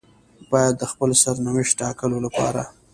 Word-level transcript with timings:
بايد 0.51 0.75
د 0.79 0.83
خپل 0.91 1.09
سرنوشت 1.21 1.73
ټاکلو 1.81 2.17
لپاره. 2.25 2.61